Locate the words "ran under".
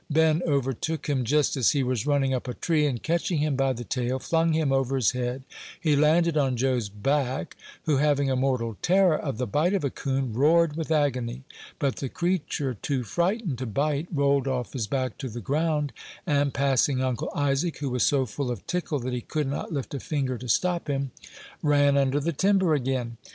21.61-22.19